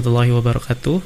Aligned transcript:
warahmatullahi 0.00 0.32
wabarakatuh. 0.32 0.96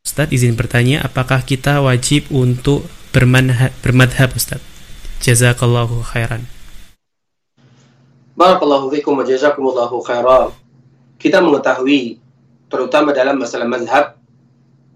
Ustadz 0.00 0.32
izin 0.32 0.56
bertanya, 0.56 1.04
apakah 1.04 1.44
kita 1.44 1.84
wajib 1.84 2.32
untuk 2.32 2.88
bermadhab 3.12 4.30
Ustadz? 4.32 4.64
Jazakallahu 5.20 6.00
khairan. 6.00 6.48
Barakallahu 8.32 8.88
fikum 8.96 9.20
wa 9.20 9.24
jazakumullahu 9.28 10.00
khairan. 10.00 10.56
Kita 11.20 11.44
mengetahui 11.44 12.16
terutama 12.72 13.12
dalam 13.12 13.36
masalah 13.36 13.68
mazhab 13.68 14.16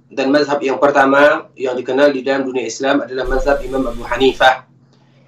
dan 0.08 0.32
mazhab 0.32 0.56
yang 0.64 0.80
pertama 0.80 1.52
yang 1.52 1.76
dikenal 1.76 2.08
di 2.16 2.24
dalam 2.24 2.48
dunia 2.48 2.64
Islam 2.64 3.04
adalah 3.04 3.28
mazhab 3.28 3.60
Imam 3.60 3.84
Abu 3.84 4.08
Hanifah. 4.08 4.64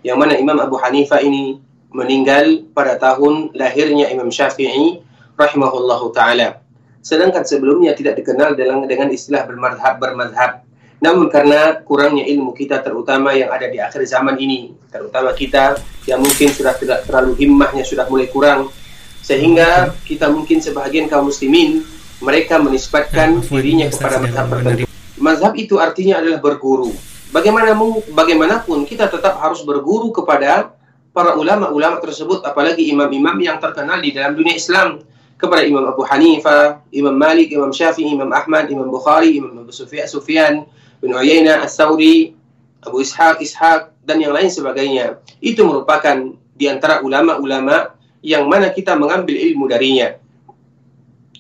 Yang 0.00 0.16
mana 0.16 0.40
Imam 0.40 0.56
Abu 0.56 0.80
Hanifah 0.80 1.20
ini 1.20 1.60
meninggal 1.92 2.64
pada 2.72 2.96
tahun 2.96 3.52
lahirnya 3.52 4.08
Imam 4.08 4.32
Syafi'i 4.32 5.04
rahimahullahu 5.36 6.16
taala. 6.16 6.64
Sedangkan 7.06 7.46
sebelumnya 7.46 7.94
tidak 7.94 8.18
dikenal 8.18 8.58
dengan 8.58 8.82
dengan 8.82 9.06
istilah 9.14 9.46
bermadhab 9.46 10.02
bermadhab. 10.02 10.66
Namun 10.98 11.30
karena 11.30 11.78
kurangnya 11.86 12.26
ilmu 12.26 12.50
kita 12.50 12.82
terutama 12.82 13.30
yang 13.30 13.46
ada 13.54 13.70
di 13.70 13.78
akhir 13.78 14.02
zaman 14.10 14.34
ini, 14.42 14.74
terutama 14.90 15.30
kita 15.30 15.78
yang 16.10 16.18
mungkin 16.18 16.50
sudah 16.50 16.74
tidak 16.74 17.06
terlalu 17.06 17.38
himmahnya 17.38 17.86
sudah 17.86 18.10
mulai 18.10 18.26
kurang, 18.26 18.74
sehingga 19.22 19.94
kita 20.02 20.26
mungkin 20.34 20.58
sebahagian 20.58 21.06
kaum 21.06 21.30
muslimin 21.30 21.86
mereka 22.18 22.58
menisbatkan 22.58 23.38
dirinya 23.38 23.86
kepada 23.86 24.26
mazhab 24.26 24.46
tertentu. 24.50 24.84
Mazhab 25.22 25.52
itu 25.54 25.78
artinya 25.78 26.18
adalah 26.18 26.42
berguru. 26.42 26.90
Bagaimanapun, 27.30 28.02
bagaimanapun 28.18 28.78
kita 28.82 29.06
tetap 29.06 29.38
harus 29.38 29.62
berguru 29.62 30.10
kepada 30.10 30.74
para 31.14 31.38
ulama-ulama 31.38 32.02
tersebut, 32.02 32.42
apalagi 32.42 32.90
imam-imam 32.90 33.38
yang 33.38 33.62
terkenal 33.62 34.02
di 34.02 34.10
dalam 34.10 34.34
dunia 34.34 34.58
Islam 34.58 35.06
kepada 35.36 35.62
Imam 35.64 35.84
Abu 35.84 36.02
Hanifah, 36.04 36.80
Imam 36.92 37.12
Malik, 37.12 37.52
Imam 37.52 37.68
Syafi'i, 37.68 38.08
Imam 38.08 38.32
Ahmad, 38.32 38.72
Imam 38.72 38.88
Bukhari, 38.88 39.36
Imam 39.36 39.52
Abu 39.52 39.72
Sufyan, 39.72 40.08
Sufyan 40.08 40.64
bin 41.00 41.12
Uyainah, 41.12 41.60
As-Sauri, 41.64 42.32
Abu 42.80 43.04
Ishaq, 43.04 43.44
Ishaq, 43.44 43.92
dan 44.06 44.16
yang 44.22 44.32
lain 44.32 44.48
sebagainya. 44.48 45.20
Itu 45.44 45.68
merupakan 45.68 46.32
di 46.56 46.66
antara 46.72 47.04
ulama-ulama 47.04 47.92
yang 48.24 48.48
mana 48.48 48.72
kita 48.72 48.96
mengambil 48.96 49.36
ilmu 49.36 49.68
darinya. 49.68 50.16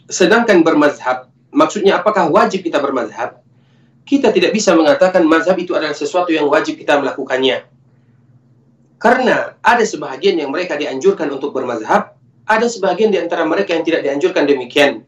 Sedangkan 0.06 0.60
bermazhab, 0.60 1.32
maksudnya 1.50 1.98
apakah 1.98 2.28
wajib 2.28 2.62
kita 2.62 2.78
bermazhab? 2.78 3.40
Kita 4.06 4.30
tidak 4.30 4.54
bisa 4.54 4.70
mengatakan 4.76 5.24
mazhab 5.26 5.58
itu 5.58 5.74
adalah 5.74 5.96
sesuatu 5.96 6.30
yang 6.30 6.46
wajib 6.46 6.78
kita 6.78 7.00
melakukannya. 7.00 7.66
Karena 8.96 9.58
ada 9.60 9.82
sebahagian 9.82 10.38
yang 10.40 10.54
mereka 10.54 10.78
dianjurkan 10.78 11.26
untuk 11.28 11.52
bermazhab, 11.52 12.15
ada 12.46 12.66
sebagian 12.70 13.10
di 13.10 13.18
antara 13.18 13.42
mereka 13.42 13.74
yang 13.74 13.82
tidak 13.82 14.06
dianjurkan 14.06 14.46
demikian. 14.46 15.02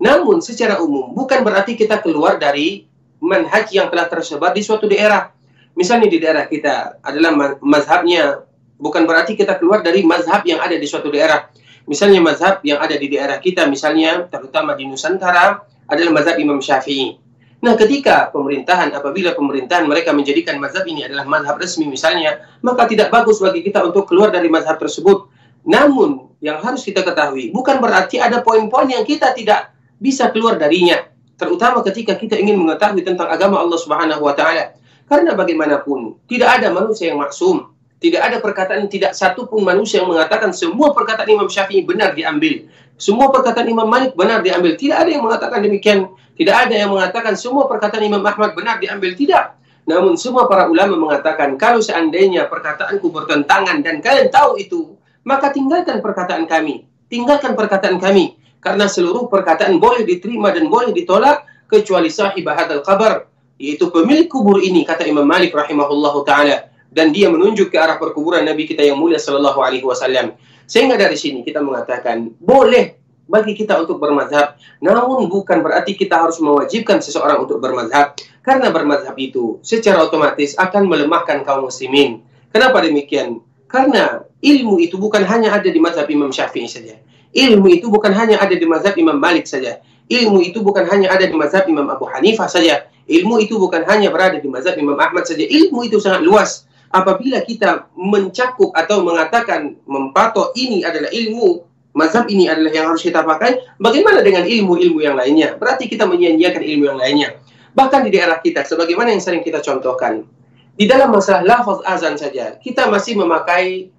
Namun 0.00 0.40
secara 0.40 0.80
umum 0.80 1.12
bukan 1.12 1.44
berarti 1.44 1.76
kita 1.76 2.00
keluar 2.00 2.40
dari 2.40 2.88
manhaj 3.22 3.70
yang 3.70 3.86
telah 3.92 4.08
tersebar 4.08 4.50
di 4.56 4.64
suatu 4.64 4.88
daerah. 4.88 5.30
Misalnya 5.78 6.08
di 6.10 6.18
daerah 6.18 6.44
kita 6.48 6.98
adalah 7.04 7.60
mazhabnya 7.62 8.42
bukan 8.80 9.06
berarti 9.06 9.38
kita 9.38 9.60
keluar 9.62 9.84
dari 9.84 10.02
mazhab 10.02 10.42
yang 10.42 10.58
ada 10.58 10.74
di 10.74 10.88
suatu 10.88 11.12
daerah. 11.12 11.46
Misalnya 11.86 12.18
mazhab 12.18 12.58
yang 12.66 12.82
ada 12.82 12.98
di 12.98 13.06
daerah 13.06 13.38
kita 13.38 13.68
misalnya 13.70 14.26
terutama 14.26 14.74
di 14.74 14.90
Nusantara 14.90 15.62
adalah 15.86 16.10
mazhab 16.10 16.40
Imam 16.40 16.58
Syafi'i. 16.58 17.20
Nah, 17.62 17.78
ketika 17.78 18.26
pemerintahan 18.34 18.90
apabila 18.90 19.38
pemerintahan 19.38 19.86
mereka 19.86 20.10
menjadikan 20.10 20.58
mazhab 20.58 20.82
ini 20.82 21.06
adalah 21.06 21.22
mazhab 21.30 21.62
resmi 21.62 21.86
misalnya, 21.86 22.42
maka 22.58 22.90
tidak 22.90 23.14
bagus 23.14 23.38
bagi 23.38 23.62
kita 23.62 23.86
untuk 23.86 24.10
keluar 24.10 24.34
dari 24.34 24.50
mazhab 24.50 24.82
tersebut. 24.82 25.30
Namun 25.62 26.31
yang 26.42 26.58
harus 26.58 26.82
kita 26.82 27.06
ketahui 27.06 27.54
bukan 27.54 27.78
berarti 27.78 28.18
ada 28.18 28.42
poin-poin 28.42 28.90
yang 28.90 29.06
kita 29.06 29.30
tidak 29.32 29.72
bisa 30.02 30.34
keluar 30.34 30.58
darinya. 30.58 31.06
Terutama 31.38 31.86
ketika 31.86 32.18
kita 32.18 32.34
ingin 32.34 32.58
mengetahui 32.58 33.06
tentang 33.06 33.30
agama 33.30 33.62
Allah 33.62 33.78
Subhanahu 33.78 34.26
wa 34.26 34.34
taala. 34.34 34.74
Karena 35.06 35.38
bagaimanapun 35.38 36.18
tidak 36.26 36.58
ada 36.58 36.74
manusia 36.74 37.14
yang 37.14 37.22
maksum. 37.22 37.70
Tidak 38.02 38.18
ada 38.18 38.42
perkataan 38.42 38.90
tidak 38.90 39.14
satu 39.14 39.46
pun 39.46 39.62
manusia 39.62 40.02
yang 40.02 40.10
mengatakan 40.10 40.50
semua 40.50 40.90
perkataan 40.90 41.30
Imam 41.30 41.46
Syafi'i 41.46 41.86
benar 41.86 42.18
diambil. 42.18 42.66
Semua 42.98 43.30
perkataan 43.30 43.70
Imam 43.70 43.86
Malik 43.86 44.18
benar 44.18 44.42
diambil. 44.42 44.74
Tidak 44.74 44.98
ada 44.98 45.06
yang 45.06 45.22
mengatakan 45.22 45.62
demikian. 45.62 46.10
Tidak 46.34 46.50
ada 46.50 46.74
yang 46.74 46.90
mengatakan 46.90 47.38
semua 47.38 47.70
perkataan 47.70 48.02
Imam 48.02 48.22
Ahmad 48.26 48.58
benar 48.58 48.82
diambil. 48.82 49.14
Tidak. 49.14 49.44
Namun 49.86 50.18
semua 50.18 50.50
para 50.50 50.66
ulama 50.66 50.98
mengatakan 50.98 51.54
kalau 51.54 51.78
seandainya 51.78 52.50
perkataanku 52.50 53.06
bertentangan 53.10 53.82
dan 53.82 54.02
kalian 54.02 54.30
tahu 54.30 54.58
itu 54.58 54.98
maka 55.22 55.54
tinggalkan 55.54 56.02
perkataan 56.02 56.44
kami. 56.46 56.86
Tinggalkan 57.06 57.54
perkataan 57.54 57.98
kami. 57.98 58.38
Karena 58.62 58.86
seluruh 58.86 59.26
perkataan 59.26 59.82
boleh 59.82 60.06
diterima 60.06 60.54
dan 60.54 60.70
boleh 60.70 60.94
ditolak 60.94 61.46
kecuali 61.66 62.10
sahib 62.10 62.46
hadal 62.46 62.82
kabar. 62.86 63.26
Yaitu 63.58 63.90
pemilik 63.90 64.26
kubur 64.26 64.58
ini, 64.58 64.82
kata 64.82 65.06
Imam 65.06 65.26
Malik 65.26 65.54
rahimahullahu 65.54 66.26
ta'ala. 66.26 66.70
Dan 66.92 67.10
dia 67.10 67.32
menunjuk 67.32 67.72
ke 67.72 67.78
arah 67.80 67.96
perkuburan 67.96 68.44
Nabi 68.44 68.68
kita 68.68 68.84
yang 68.84 69.00
mulia 69.00 69.16
sallallahu 69.16 69.58
alaihi 69.64 69.86
wasallam. 69.86 70.36
Sehingga 70.68 70.94
dari 70.98 71.16
sini 71.16 71.40
kita 71.42 71.64
mengatakan, 71.64 72.32
boleh 72.36 73.02
bagi 73.32 73.56
kita 73.56 73.80
untuk 73.80 73.96
bermazhab. 73.96 74.58
Namun 74.82 75.30
bukan 75.30 75.62
berarti 75.64 75.96
kita 75.96 76.20
harus 76.20 76.36
mewajibkan 76.42 77.00
seseorang 77.00 77.48
untuk 77.48 77.62
bermazhab. 77.62 78.18
Karena 78.42 78.68
bermazhab 78.68 79.14
itu 79.16 79.62
secara 79.62 80.02
otomatis 80.02 80.58
akan 80.58 80.90
melemahkan 80.90 81.46
kaum 81.46 81.70
muslimin. 81.70 82.20
Kenapa 82.52 82.82
demikian? 82.84 83.40
Karena 83.72 84.20
ilmu 84.44 84.76
itu 84.84 85.00
bukan 85.00 85.24
hanya 85.24 85.56
ada 85.56 85.64
di 85.64 85.80
mazhab 85.80 86.04
Imam 86.12 86.28
Syafi'i 86.28 86.68
saja. 86.68 87.00
Ilmu 87.32 87.72
itu 87.72 87.88
bukan 87.88 88.12
hanya 88.12 88.36
ada 88.36 88.52
di 88.52 88.68
mazhab 88.68 88.92
Imam 89.00 89.16
Malik 89.16 89.48
saja. 89.48 89.80
Ilmu 90.12 90.44
itu 90.44 90.60
bukan 90.60 90.84
hanya 90.92 91.08
ada 91.08 91.24
di 91.24 91.32
mazhab 91.32 91.64
Imam 91.64 91.88
Abu 91.88 92.04
Hanifah 92.04 92.52
saja. 92.52 92.84
Ilmu 93.08 93.40
itu 93.40 93.56
bukan 93.56 93.88
hanya 93.88 94.12
berada 94.12 94.36
di 94.36 94.44
mazhab 94.44 94.76
Imam 94.76 95.00
Ahmad 95.00 95.24
saja. 95.24 95.40
Ilmu 95.40 95.88
itu 95.88 95.96
sangat 95.96 96.20
luas. 96.20 96.68
Apabila 96.92 97.40
kita 97.40 97.88
mencakup 97.96 98.76
atau 98.76 99.00
mengatakan 99.00 99.80
mempatok 99.88 100.52
ini 100.60 100.84
adalah 100.84 101.08
ilmu, 101.08 101.64
mazhab 101.96 102.28
ini 102.28 102.52
adalah 102.52 102.68
yang 102.68 102.92
harus 102.92 103.00
kita 103.00 103.24
pakai, 103.24 103.64
bagaimana 103.80 104.20
dengan 104.20 104.44
ilmu-ilmu 104.44 105.00
yang 105.00 105.16
lainnya? 105.16 105.56
Berarti 105.56 105.88
kita 105.88 106.04
menyia-nyiakan 106.04 106.60
ilmu 106.60 106.84
yang 106.92 107.00
lainnya. 107.00 107.40
Bahkan 107.72 108.04
di 108.04 108.10
daerah 108.12 108.36
kita, 108.44 108.68
sebagaimana 108.68 109.16
yang 109.16 109.24
sering 109.24 109.40
kita 109.40 109.64
contohkan, 109.64 110.28
di 110.72 110.84
dalam 110.88 111.12
masalah 111.12 111.44
lafaz 111.44 111.84
azan 111.84 112.16
saja, 112.16 112.56
kita 112.56 112.88
masih 112.88 113.20
memakai 113.20 113.92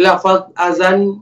lafaz 0.00 0.48
azan 0.56 1.20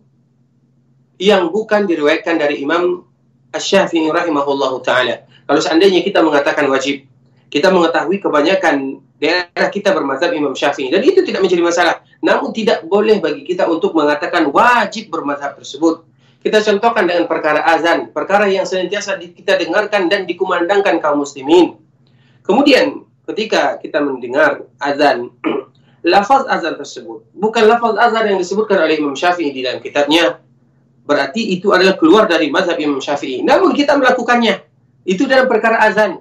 yang 1.18 1.50
bukan 1.50 1.86
diriwayatkan 1.86 2.38
dari 2.38 2.62
Imam 2.62 3.06
Asy-Syafi'i 3.54 4.10
rahimahullahu 4.10 4.82
taala. 4.82 5.26
Kalau 5.46 5.60
seandainya 5.62 6.02
kita 6.02 6.22
mengatakan 6.22 6.66
wajib, 6.70 7.06
kita 7.50 7.70
mengetahui 7.70 8.18
kebanyakan 8.18 8.98
daerah 9.22 9.70
kita 9.70 9.94
bermazhab 9.94 10.34
Imam 10.34 10.54
Syafi'i 10.58 10.90
dan 10.90 11.02
itu 11.06 11.22
tidak 11.22 11.46
menjadi 11.46 11.62
masalah. 11.62 11.94
Namun 12.18 12.50
tidak 12.50 12.82
boleh 12.86 13.22
bagi 13.22 13.46
kita 13.46 13.66
untuk 13.70 13.94
mengatakan 13.94 14.50
wajib 14.50 15.10
bermazhab 15.10 15.54
tersebut. 15.54 16.02
Kita 16.44 16.60
contohkan 16.60 17.08
dengan 17.08 17.24
perkara 17.24 17.64
azan, 17.64 18.12
perkara 18.12 18.44
yang 18.50 18.68
senantiasa 18.68 19.16
kita 19.16 19.56
dengarkan 19.56 20.12
dan 20.12 20.28
dikumandangkan 20.28 21.00
kaum 21.00 21.24
muslimin. 21.24 21.80
Kemudian 22.44 23.00
ketika 23.32 23.80
kita 23.80 24.00
mendengar 24.00 24.68
azan, 24.80 25.32
lafaz 26.04 26.44
azan 26.48 26.76
tersebut 26.76 27.24
bukan 27.32 27.64
lafaz 27.64 27.96
azan 27.96 28.34
yang 28.34 28.38
disebutkan 28.40 28.84
oleh 28.84 29.00
Imam 29.00 29.16
Syafi'i 29.16 29.50
di 29.52 29.64
dalam 29.64 29.80
kitabnya, 29.80 30.40
berarti 31.04 31.56
itu 31.56 31.72
adalah 31.72 31.96
keluar 31.96 32.28
dari 32.28 32.52
mazhab 32.52 32.76
Imam 32.80 33.00
Syafi'i. 33.00 33.40
Namun 33.40 33.72
kita 33.72 33.96
melakukannya, 33.96 34.60
itu 35.04 35.28
dalam 35.28 35.48
perkara 35.48 35.80
azan. 35.84 36.20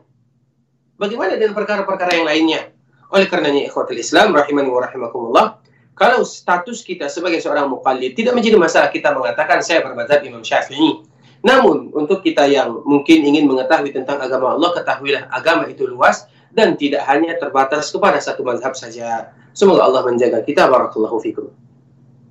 Bagaimana 0.99 1.35
dengan 1.35 1.55
perkara-perkara 1.55 2.15
yang 2.15 2.27
lainnya? 2.27 2.71
Oleh 3.11 3.27
karenanya 3.27 3.67
ikhwatul 3.67 3.99
Islam 3.99 4.31
rahimani 4.31 4.69
wa 4.71 4.81
rahimakumullah, 4.83 5.45
kalau 5.93 6.25
status 6.25 6.81
kita 6.81 7.05
sebagai 7.05 7.37
seorang 7.37 7.69
muqallid 7.69 8.17
tidak 8.17 8.33
menjadi 8.33 8.57
masalah 8.57 8.89
kita 8.89 9.13
mengatakan 9.13 9.61
saya 9.61 9.85
bermazhab 9.85 10.25
Imam 10.25 10.41
Syafi'i. 10.41 11.05
Namun 11.43 11.91
untuk 11.91 12.23
kita 12.23 12.47
yang 12.47 12.81
mungkin 12.87 13.19
ingin 13.21 13.43
mengetahui 13.45 13.91
tentang 13.91 14.17
agama 14.17 14.55
Allah, 14.55 14.71
ketahuilah 14.79 15.27
agama 15.27 15.67
itu 15.67 15.83
luas 15.83 16.23
dan 16.53 16.77
tidak 16.77 17.03
hanya 17.09 17.35
terbatas 17.35 17.89
kepada 17.89 18.21
satu 18.21 18.45
mazhab 18.45 18.77
saja. 18.77 19.33
Semoga 19.53 19.85
Allah 19.89 20.05
menjaga 20.05 20.45
kita. 20.45 20.69
Barakallahu 20.69 21.17
fikum. 21.21 21.49